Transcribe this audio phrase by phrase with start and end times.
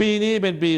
[0.00, 0.72] ปีนี้เป็นปี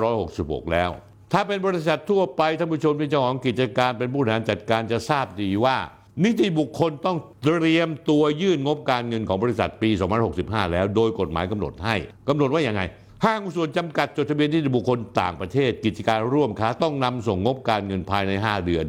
[0.00, 0.90] 2566 แล้ว
[1.32, 5.76] ถ้าเป็นบริษัททั่วไปท่านผู้ชมเป็นเจ้าของกิจการเป็นผู้บริหารจัดการจะทราบดีว่า
[6.24, 9.90] นิติบุคคลต้องเตรียมตัวยื่นงบการเงินของบริษัทปี
[10.32, 11.96] 2565 แล้ว โดยกฎหมายกำหนดให้
[12.28, 12.82] กำหนดว่าอย่างไง
[13.24, 18.86] ห้างหุ้นส่วนจำกัดจดทะเบียนนิติบุคคลต่างประเทศ กิจการร่วมค้าต้องนำส่งงบการเงินภายใน 5 เดือน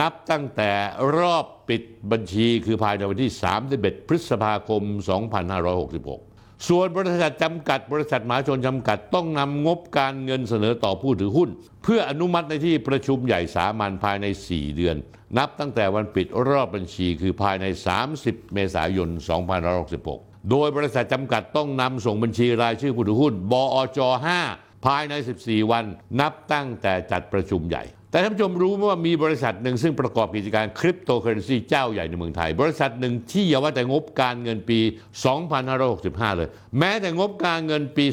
[0.00, 0.70] นับตั้งแต่
[1.16, 3.30] รอบปิดบัญชีคือภายในวันที่
[3.70, 6.27] 31พฤษภาคม 2566
[6.66, 11.50] ส่วนบริษัทจำกัด บริษัทมหาชนจำกัดต้องนำงบการเงินเสนอต่อผู้ถือหุ้น
[11.82, 14.96] เพื่ออนุมัติในที่ประชุมใหญ่สามัญภายใน 4 เดือน
[15.38, 17.66] นับตั้งแต่วันปิดรอบบัญชีคือภายใน
[18.10, 19.08] 30 เมษายน
[19.78, 23.98] 2566 โดยบริษัทจำกัดต้องนำส่งบัญชีรายชื่อผู้ถือหุ้น บอจ
[24.42, 25.84] 5 ภายใน 14 วัน
[26.20, 34.78] นับตั้งแต่จัดประชุมใหญ่ แต่ท่านผู้ชมรู้ไหมว่ามีบริษัทหนึ่งซึ่งประกอบกิจการคริปโตเคอเรนซีเจ้าใหญ่ในเมืองไทย บริษัทหนึ่งที่อย่าว่าแต่งบการเงินปี
[35.58, 38.04] 2565 เลย แม้แต่งบการเงินปี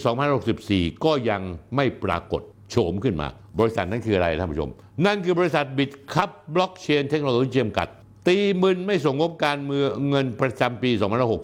[0.48, 1.42] 2564 ก็ยัง
[1.76, 3.28] ไม่ปรากฏโฉมขึ้นมา
[3.60, 4.70] บริษัทนั้นคืออะไรท่านผู้ชม
[5.06, 7.88] นั่นคือบริษัทบิตคัพบล็อกเชนเทคโนโลยีจำกัด
[8.28, 10.92] ตีมึนไม่ส่งงบการเมืองเงินประจำปี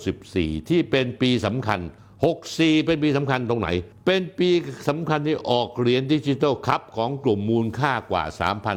[0.07, 1.79] 2564 ที่เป็นปีสำคัญ
[2.21, 3.69] 64 เป็นปีสำคัญตรงไหน
[4.05, 4.49] เป็นปี
[4.89, 8.23] สำคัญที่ออกเหรียญดิจิทัลคัพของกลุ่มมูลค่ากว่า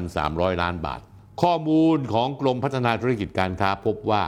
[0.04, 1.00] 3,300 ล้านบาท
[1.42, 4.24] ข้อมูลของกรมพัฒนาธุรกิจการค้าพบว่า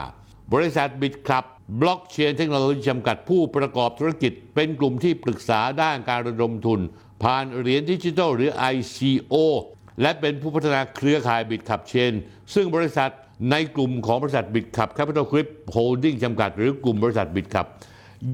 [0.53, 1.45] บริษัทบิตคัพ
[1.81, 6.79] บล็อกเชนเทคโนโลยีจำกัดผู้ประกอบธุรกิจ เป็นกลุ่มที่ปรึกษาด้านการระดมทุน
[7.23, 9.35] ผ่านเหรียญดิจิทัลหรือ ICO
[10.01, 12.13] และเป็นผู้พัฒนาเครือข่ายบิตคับเชน
[12.53, 13.11] ซึ่งบริษัท
[13.51, 17.65] ในกลุ่มของบริษัทบิตคับแคปิตอลกรุ๊ปโฮลดิ้งจำกัด หรือกลุ่มบริษัทบิตคับ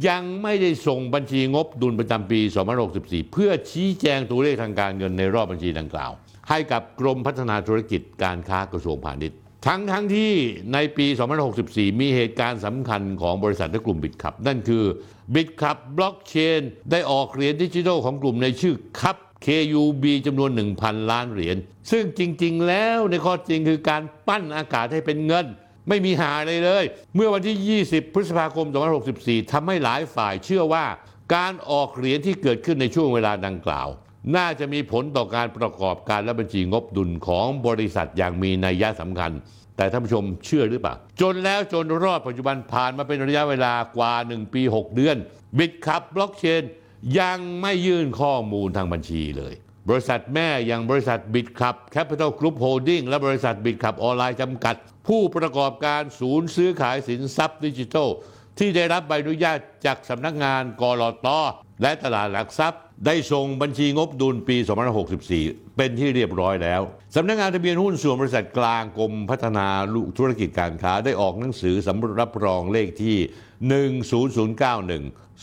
[0.08, 2.39] ยังไม่ได้ส่งบัญชีงบดุลประจำปี
[2.86, 6.12] 2564 เพื่อชี้แจงตัวเลขทางการเงินในรอบบัญชีดังกล่าว
[6.50, 10.31] ให้กับกรมพัฒนาธุรกิจการค้ากระทรวงพาณิชย์ ทั้งทั้งที่
[10.73, 11.08] ในปี
[11.54, 14.84] 2564 มีเหตุการณ์สำคัญของบริษัทและกลุ่มบิตคับ นั่นคือ
[15.34, 16.61] บิตคับบล็อกเชน
[16.92, 20.50] ได้ออกเหรียญดิจิทัลของกลุ่มในชื่อคับ KUB จำนวน
[20.81, 21.58] 1,000 ล้านเหรียญ
[21.92, 25.45] ซึ่งจริง ๆ แล้วในข้อจริงคือการปั้นอากาศให้เป็นเงิน
[25.88, 26.83] ไม่มีหาอะไรเลย
[27.16, 28.67] เมื่อวันที่ 20 พฤษภาคม
[29.10, 30.86] 2564 ทำให้หลายฝ่ายเชื่อว่า
[31.36, 33.88] การออกเหรียญที่เกิดขึ้นในช่วงเวลาดังกล่าว
[34.36, 39.32] น่าจะมีผลต่อการประกอบการและบัญชีงบดุลของบริษัทอย่างมีนัยยะสำคัญ
[39.77, 45.17] แต่ท่านผู้ชมเชื่อหรือเปล่า จนแล้วจนรอดปัจจุบันผ่านมาเป็นระยะเวลากว่า 1 ปี 6 เดือน
[45.58, 46.64] บิตคับบล็อกเชน
[47.20, 49.54] ยังไม่ยื่นข้อมูลทางบัญชีเลย
[49.89, 54.76] บริษัทแม่อย่างบริษัทบิตคับแคปิตอลกรุ๊ปโฮลดิ้งและบริษัทบิตคับออนไลน์จำกัด
[55.08, 58.10] ผู้ประกอบการศูนย์ซื้อขายสินทรัพย์ดิจิทัล
[58.60, 61.27] ที่ได้รับใบอนุญาตจากสำนักงาน ก.ล.ต.
[61.82, 64.58] และตลาดหลักทรัพย์ ได้ส่งบัญชีงบดุลปี
[65.17, 66.82] 2564 เป็นที่เรียบร้อยแล้ว
[67.16, 69.67] สำนักงานทะเบียนหุ้นส่วนบริษัทกลางกรมพัฒนา
[70.17, 73.16] ธุรกิจการค้าได้ออกหนังสือสำรับรองเลขที่
[73.71, 73.71] 10091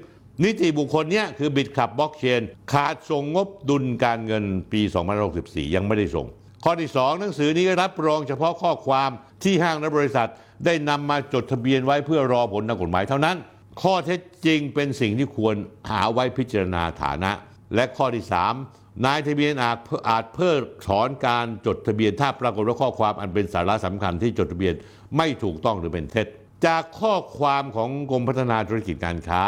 [0.43, 2.41] นิติบุคคลเนี้ยคือบิตคับบล็อกเชน
[2.73, 4.81] ขาดส่งงบดุลการเงินปี
[5.27, 6.27] 2564 ยังไม่ได้ส่ง
[6.63, 9.09] ข้อที่ 2 หนังสือนี้รับรองเฉพาะข้อความ
[9.43, 10.29] ที่ห้างและบริษัท
[10.65, 13.37] ได้นำมาจดทะเบียนไว้เพื่อรอผลทางกฎหมายเท่านั้น
[13.81, 15.55] ข้อเท็จจริงเป็นสิ่งที่ควร
[15.89, 17.31] หาไว้พิจารณาฐานะ
[17.75, 18.25] และข้อที่
[18.63, 19.77] 3 นายทะเบียนอาจ
[20.09, 24.73] อาจเพิกถอนการจดทะเบียนถ้าปรากฏว่าข้อความอันเป็นสาระสำคัญที่จดทะเบียน
[25.17, 26.27] ไม่ถูกต้องหรือเป็นเท็จ
[26.65, 29.43] จากข้อความของกรมพัฒนาธุรกิจการค้า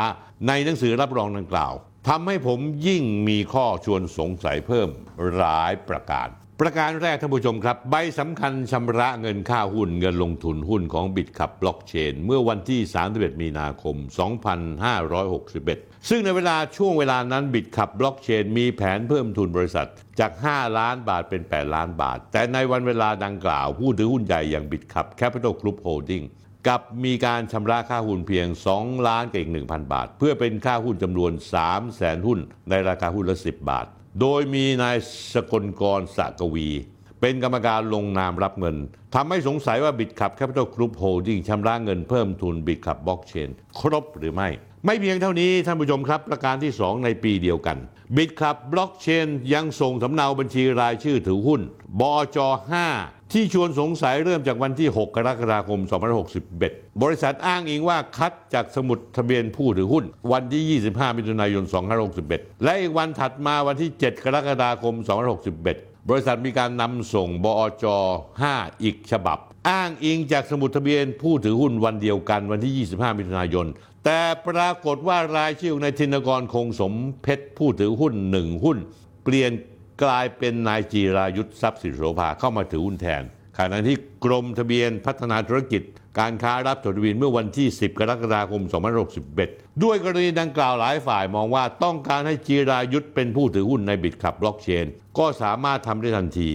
[0.47, 1.73] ในหนังสือรับรองดังกล่าว
[2.07, 4.89] ทำให้ผมยิ่งมีข้อชวนสงสัยเพิ่ม
[5.35, 6.27] หลายประการ
[6.61, 12.81] ประการแรกท่านผู้ชมครับ ใบสำคัญชำระเงินค่าหุ้นเงินลงทุนหุ้นของบิตคับบล็อกเชน เมื่อวันที่
[13.11, 13.95] 31 มีนาคม
[15.23, 19.87] 2561 ซึ่งในเวลาช่วงเวลานั้นบิตคับบล็อกเชน มีแผนเพิ่มทุนบริษัท
[20.19, 26.23] จาก 5 ล้านบาทเป็น 8 ล้านบาท แต่ในวันเวลาดังกล่าวผู้ถือหุ้นใหญ่อย่างบิตคับแคปิตอลกรุ๊ปโฮลดิ้ง
[26.67, 28.47] กลับมีการชำระค่าหุ้นเพียง
[28.77, 31.31] 2 ล้านกับอีก 1,000 บาท เพื่อเป็นค่าหุ้นจำนวน
[31.63, 33.87] 3แสนหุ้นในราคาหุ้นละ 10 บาท
[34.21, 34.97] โดยมีนาย
[35.33, 36.69] สกลกรย์ สระกวี
[37.21, 38.75] เป็นกรรมการลงนามรับเงิน
[39.15, 43.49] ทำให้สงสัยว่า Bitkub Capital Group Holdings ชำระเงินเพิ่มทุน Bitkub Blockchain
[43.79, 44.49] ครบหรือไม่
[44.85, 47.77] ไม่เพียงเท่านี้ท่านผู้ชมครับ ประการที่ 2 ในปีเดียวกัน
[48.15, 51.61] Bitkub Blockchain ยังส่งสำเนาบัญชีรายชื่อถือหุ้น
[51.99, 52.37] บอจ
[52.85, 55.79] 5 ที่ชวนสงสัยเริ่มจากวันที่ 6 กรกฎาคม
[56.41, 61.63] 2561 บริษัทอ้างอิงว่าคัดจากสมุดทะเบียนผู้ถือหุ้น วันที่ 25 มิถุนายน
[62.13, 64.95] 2561 และอีกวันถัดมาวันที่ 7 กรกฎาคม
[65.51, 67.85] 2561บริษัทมีการนำส่งบอจ
[68.33, 69.37] 5 อีกฉบับ
[69.69, 73.67] อ้างอิงจากสมุดทะเบียนผู้ถือหุ้นวันเดียวกันวันที่ 25 มิถุนายน
[74.05, 78.77] แต่ปรากฏว่ารายชื่อของนายธินกรคงสมเพชรผู้ถือหุ้นหนึ่งหุ้น
[79.23, 79.51] เปลี่ยน
[80.03, 83.23] กลายเป็นนายจีรายุทธทรัพย์สิริโสภาเข้ามาถือหุ้นแทน
[83.57, 85.81] ขณะที่กรมทะเบียนพัฒนาธุรกิจ
[86.19, 88.61] การค้ารับจดทะเบียนเมื่อวันที่ 10 กรกฎาคม
[89.21, 94.85] 2561 ด้วยกรณีดังกล่าวหลายฝ่ายมองว่าต้องการให้จีรายุทธเป็นผู้ถือหุ้นในบิตคับบล็อกเชน
[95.17, 96.49] ก็สามารถทำได้ทันที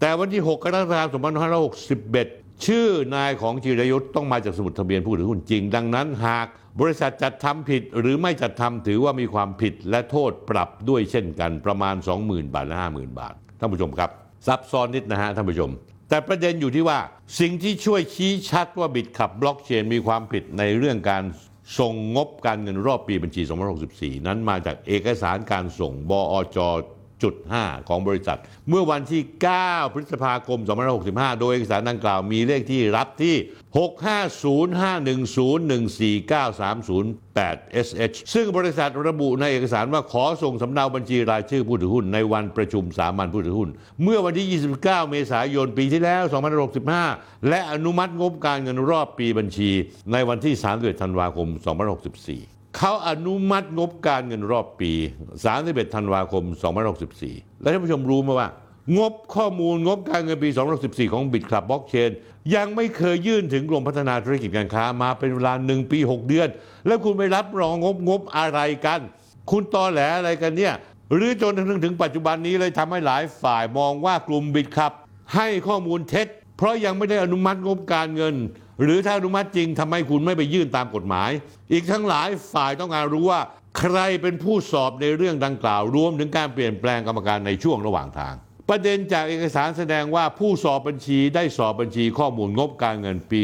[0.00, 6.46] แต่วันที่ 6 กรกฎาคม 2561 ชื่อนายของจิรยุทธ์ต้องมาจากสมุดทะเบียนผู้ถือหุ้นจริง ดังนั้นหาก
[6.80, 14.10] บริษัทจัดทำผิดหรือไม่จัดทำถือว่ามีความผิดและโทษปรับด้วยเช่นกันประมาณ 20,000 บาทและ50,000 บาท ท่านผู้ชมครับ
[14.46, 15.70] ซับซ้อนนิดนะฮะท่านผู้ชม
[16.08, 16.98] แต่ประเด็นอยู่ที่ว่า
[17.40, 21.24] สิ่งที่ช่วยชี้ชัดว่าบิตขับบล็อกเชนมีความผิดในเรื่องการ
[21.78, 23.42] ส่งงบการเงินรอบปีบัญชี
[23.84, 26.58] 2564 นั้นมาจากเอกสารการส่งบอจ
[27.24, 28.38] จุด5ของบริษัท
[28.68, 29.22] เมื่อวันที่
[29.58, 30.58] 9 พฤษภาคม
[31.00, 33.36] 2565 โดยเอกสารดังกล่าวมีเลขที่รับที่
[36.94, 43.70] 65051014930 8 SH ซึ่งบริษัทระบุในเอกสารว่าขอส่งสำเนาบัญชีรายชื่อผู้ถือหุ้นในวันประชุมสามัญผู้ถือหุ้น
[44.02, 46.22] เมื่อวันที่ 29 เมษายนปีที่แล้ว
[46.86, 49.70] 2565 และอนุมัติงบการเงินรอบปีบัญชี
[50.12, 54.92] ในวันที่ 31 ธันวาคม 2564 เขาอนุมัติงบการเงินรอบปี
[55.42, 56.44] 31 ธันวาคม
[57.02, 58.48] 2564 และท่านผู้ชมรู้ไหมว่า
[58.98, 60.48] งบข้อมูลงบการเงินปี
[60.80, 62.10] 2014 ของบิตคลับบล็อกเชน
[62.54, 66.48] ยังไม่เคยยื่นถึงกรมพัฒนาธุรกิจการค้ามาเป็นเวลา 1 ปี 6 เดือน
[66.86, 69.00] แล้วคุณไปรับรองงบงบอะไรกัน
[69.50, 70.74] คุณตอแหลอะไรกันเนี่ย
[71.14, 74.92] หรือจนถึงถึงปัจจุบันนี้เลยทำให้หลายฝ่ายมองว่ากลุ่มบิตครับ
[75.34, 76.26] ให้ข้อมูลเท็จ
[76.56, 78.34] เพราะยังไม่ได้อนุมัติงบการเงิน
[78.82, 81.30] หรือถ้าอนุมัติจริงทำไมคุณไม่ไปยื่นตามกฎหมาย
[81.72, 83.40] อีกทั้งหลายฝ่ายต้องการรู้ว่า
[83.78, 88.34] ใครเป็นผู้สอบในเรื่องดังกล่าว รวมถึงการเปลี่ยนแปลงกรรมการในช่วงระหว่างทาง
[88.68, 93.40] ประเด็นจากเอกสารแสดงว่าผู้สอบบัญชีได้สอบบัญชีข้อมูลงบการเงินปี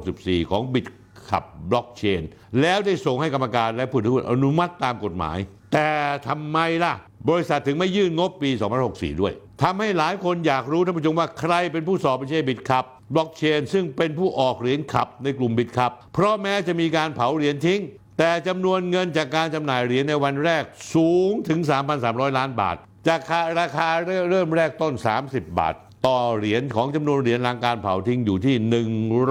[0.00, 0.86] 2564 ของบิต
[1.28, 2.22] ขับบล็อกเชน
[2.60, 5.38] แล้วได้ส่งให้กรรมการและผู้ถือหุ้นอนุมัติตามกฎหมาย
[5.72, 5.88] แต่
[6.28, 6.94] ทำไมล่ะ
[7.30, 8.50] บริษัทถึงไม่ยื่นงบปี
[8.86, 9.32] 2564 ด้วย
[9.62, 17.80] ทำให้หลายคนอยากรู้ท่านผู้ชมว่าใครเป็นผู้สอบบัญชีบิตขับ บล็อกเชนซึ่งเป็นผู้ออกเหรียญขับในกลุ่มบิตขับ เพราะแม้จะมีการเผาเหรียญทิ้ง
[18.18, 20.62] แต่จำนวนเงินจากการจำหน่ายเหรียญในวันแรก
[20.94, 21.60] สูงถึง
[21.98, 22.76] 3,300 ล้านบาท
[23.08, 23.20] จาก
[23.60, 23.88] ราคา
[24.30, 24.94] เริ่มแรกต้น
[25.24, 25.74] 30 บาท
[26.06, 28.54] ต่อเหรียญของจำนวนเหรียญหลังการเผาทิ้งอยู่ที่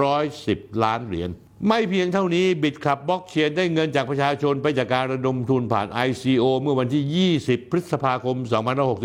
[0.04, 1.30] 110 ล้านเหรียญ
[1.68, 8.36] ไม่เพียงเท่านี้บิตขับบล็อกเชนได้เงินจากประชาชนไปจากการระดมทุนผ่าน ICO เมื่อวันที่ 20 พฤษภาคม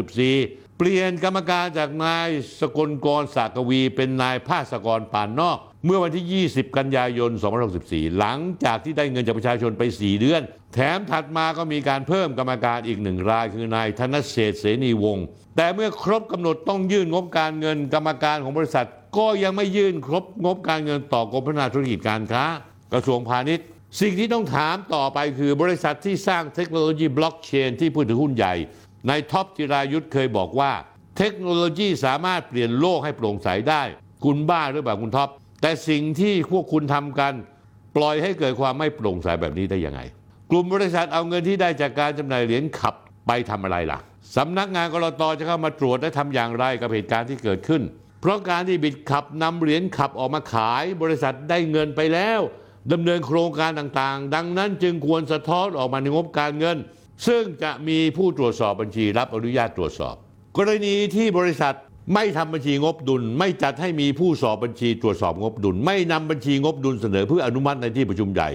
[0.05, 2.27] 2564 เปลี่ยนกรรมการจากนาย
[2.59, 7.31] สกลกรสากวี เป็นนายภาสกรป่านนอก เมื่อวันที่ 20 กันยายน
[7.73, 10.41] 2564 หลังจากที่ได้เงินจากประชาชนไป 4 เดือน
[10.73, 15.25] แถมถัดมาก็มีการเพิ่มกรรมการอีกหนึ่งราย คือนายธนเศษเสนีวงศ์
[15.57, 18.87] แต่เมื่อครบกำหนดต้องยื่นงบการเงินกรรมการของบริษัท
[19.17, 22.45] ก็ยังไม่ยื่นครบงบการเงินต่อกรมพัฒนาธุรกิจการค้า
[22.93, 23.65] กระทรวงพาณิชย์
[24.01, 28.53] สิ่งที่ต้องถามต่อไปคือบริษัทที่สร้างเทคโนโลยีบล็อกเชนที่ผู้ถือหุ้นใหญ่
[29.07, 30.71] นายท็อปจิรายุสเคยบอกว่า
[31.17, 33.81] เทคโนโลยีสามารถเปลี่ยนโลกให้โปร่งใสได้
[34.25, 35.29] คุณบ้าหรือเปล่าคุณท็อป
[35.61, 37.33] แต่สิ่งที่พวกคุณทำกัน
[37.95, 40.01] ปล่อยให้เกิดความไม่โปร่งใสแบบนี้ได้ยังไง
[40.51, 42.95] กลุ่มบริษัทเอาเงินที่ได้จากการจำหน่ายเหรียญ KUB
[43.27, 43.99] ไปทำอะไรล่ะ
[44.35, 47.81] สำนักงานกรตจะเข้ามาตรวจและทำอย่างไรกับเหตุการณ์ที่เกิดขึ้น
[48.21, 52.39] เพราะการที่บิดขับนำเหรียญขับออกมาขายบริษัทได้เงินไปแล้ว
[52.91, 56.77] ดำเนินโครงการต่างๆ ดังนั้นจึงควรสะท้อนออกมาในงบการเงิน
[57.27, 60.15] ซึ่งจะมีผู้ตรวจสอบบัญชีรับอนุญาตตรวจสอบ
[60.57, 61.75] กรณีที่บริษัท
[62.13, 68.49] ไม่ทำบัญชีงบดุล ไม่จัดให้มีผู้สอบบัญชีตรวจสอบงบดุล ไม่นำบัญชีงบดุลเสนอเพื่ออนุมัติในที่ประชุมใหญ่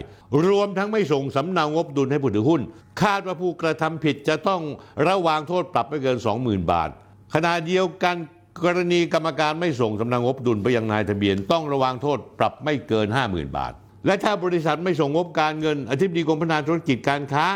[0.46, 2.60] รวมทั้งไม่ส่งสำเนางบดุลให้ผู้ถือหุ้น
[3.02, 4.62] คาดว่าผู้กระทำผิดจะต้อง
[5.08, 6.88] ระวางโทษปรับไม่เกิน 20,000 บาท
[7.34, 8.16] ขณะเดียวกัน
[8.64, 13.72] กรณีกรรมการไม่ส่งสำเนางบดุลไปยังนายทะเบียน ต้องระวางโทษปรับไม่เกิน 50,000 บาท
[14.06, 17.46] และถ้าบริษัทไม่ส่งงบการเงินอธิบดีกรมพัฒนาธุรกิจการค้า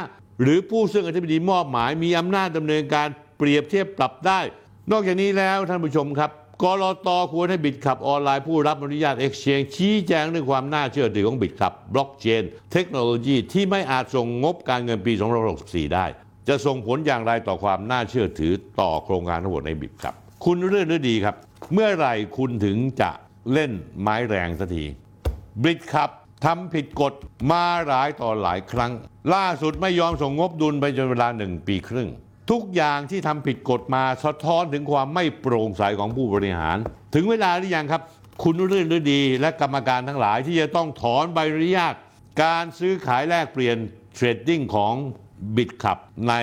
[0.43, 4.41] หรือผู้ซึ่งอธิบดีมอบหมายมีอำนาจดำเนินการเปรียบเทียบปรับได้
[4.91, 6.31] นอกจากนี้แล้วท่านผู้ชมครับ
[6.63, 15.13] กรอตควรให้บิตขับออนไลน์ผู้รับอนุญาต Exchange ชี้แจงเรื่องความน่าเชื่อถือของบิตขับบล็อกเชนเทคโนโลยีที่ไม่อาจส่งงบการเงินปี
[15.55, 16.07] 2564 ได้
[16.49, 20.15] จะส่งผลอย่างไรต่อความน่าเชื่อถือต่อโครงการทั้งหมดในบิตครับ
[20.45, 21.35] คุณเรื่องดีครับ
[21.73, 23.11] เมื่อไหร่คุณถึงจะ
[23.53, 24.85] เล่นไม้แรงสักที
[25.63, 26.11] บิตครับ
[26.45, 27.15] ทำผิดกฎ
[27.51, 28.93] มาหลายต่อหลายครั้ง
[29.35, 32.09] ล่าสุดไม่ยอมส่งงบดุลไปจนเวลาหนึ่งปีครึ่ง
[32.51, 36.77] ทุกอย่างที่ทำผิดกฎมาสะท้อนถึงความไม่โปร่งใสของผู้บริหาร
[37.15, 38.03] ถึงเวลาหรือยังครับ
[38.43, 41.95] คุณรื่นฤดีและกรรมการทั้งหลายที่จะต้องถอนใบอนุญาต
[42.43, 43.77] การซื้อขายแลกเปลี่ยน
[44.15, 44.95] trading ของ
[45.57, 46.35] Bitkub ใน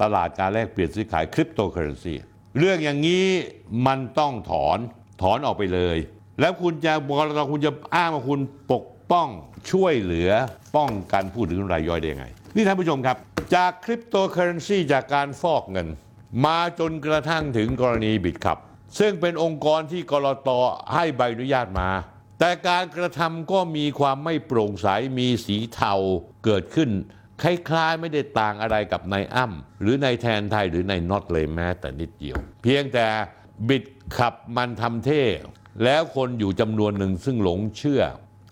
[0.00, 2.14] ตลาดการแลกเปลี่ยนซื้อขายคริปโตเคอเรนซี
[2.58, 3.26] เรื่องอย่างนี้
[3.86, 4.78] มันต้องถอน
[5.22, 5.96] ถอนออกไปเลย
[6.40, 9.28] แล้วคุณจะบอกรคุณจะอ้างว่าคุณปก ป้อง
[9.70, 10.30] ช่วยเหลือ
[10.76, 12.26] ป้องกันผู้ถือหุ้นรายย่อยได้ยังไง
[12.56, 13.16] นี่ท่านผู้ชมครับ
[13.54, 15.88] จากคริปโตเคอเรนซีจากการฟอกเงิน
[16.44, 18.58] มาจนกระทั่งถึงกรณี Bitkub
[18.98, 20.50] ซึ่งเป็นองค์กรที่กรต
[20.94, 21.90] ให้ใบอนุญาตมา
[22.38, 24.88] แต่การกระทำก็มีความไม่โปร่งใส
[25.18, 25.94] มีสีเทา
[26.44, 26.90] เกิดขึ้น
[27.42, 33.06] คล้ายๆไม่ได้ต่างอะไรกับนายอ้ำหรือนายแทนไทยหรือนายน็อตเลยแม้แต่นิดเดียว เพียงแต่
[33.68, 33.84] บิด
[34.16, 35.22] ขับมันทำเท่
[35.84, 38.02] แล้วคนอยู่จำนวนหนึ่งซึ่งหลงเชื่อ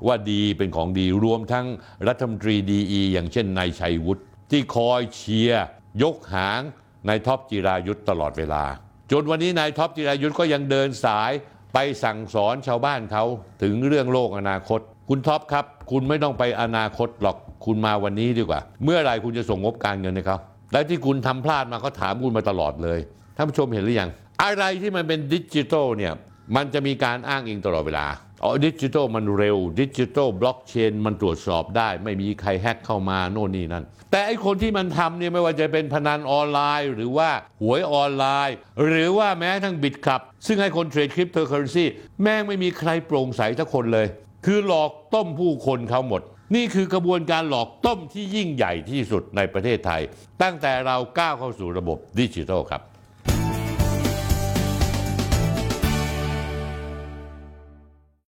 [0.07, 1.67] ว่าดีเป็นของดีรวมทั้ง
[2.09, 5.65] รัฐมนตรีดีอีอย่างเช่นนายชัยวุฒิที่คอยเชียร์
[6.03, 6.61] ยกหาง
[7.09, 8.65] นายท็อปจิรายุทธ์ตลอดเวลา
[9.13, 11.33] จนวันนี้นายท็อปจิรายุทธ์ก็ยังเดินสาย
[11.75, 13.25] ไปสั่งสอนชาวบ้านเขา
[13.63, 17.37] ถึงเรื่องโลกอนาคต คุณท็อปครับ คุณไม่ต้องไปอนาคตหรอก
[17.67, 20.39] คุณมาวันนี้ดีกว่า เมื่อไรคุณจะส่งงบการเงินให้เขา
[20.73, 22.99] และที่คุณทำพลาดมาเขาถามคุณมาตลอดเลย
[23.37, 24.11] ท่านผู้ชมเห็นหรือยัง
[24.43, 26.13] อะไรที่มันเป็นดิจิทัลเนี่ย
[26.57, 28.07] มันจะมีการอ้างอิงตลอดเวลา
[28.43, 37.31] อ๋อดิจิทัลมันเร็ว ดิจิทัลบล็อกเชนมันตรวจสอบได้ ไม่มีใครแฮกเข้ามาโน่นนี่นั่น แต่ไอคนที่มันทำเนี่ยไม่ว่าจะเป็นพนันออนไลน์ หรือว่า
[37.63, 41.85] หวยออนไลน์ หรือว่าแม้ทั้ง Bitkub ซึ่งให้คนเทรดคริปโตเคอเรนซี
[42.23, 44.07] แม่งไม่มีใครโปร่งใสทุกคนเลย
[44.47, 46.23] คือหลอกต้มผู้คนเขาหมด
[46.55, 50.03] นี่คือกระบวนการหลอกต้มที่ยิ่งใหญ่ที่สุดในประเทศไทย
[50.43, 52.83] ตั้งแต่เราก้าวเข้าสู่ระบบดิจิทัลครับ